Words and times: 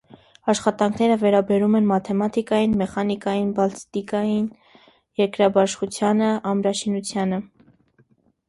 Աշխատանքները 0.51 1.17
վերաբերում 1.23 1.75
են 1.79 1.85
մաթեմատիկային, 1.91 2.73
մեխանիկային, 2.81 3.51
բալիստիկային, 3.59 4.49
երկրաբաշխությանը, 5.23 6.35
ամրաշինությանը։ 6.55 7.41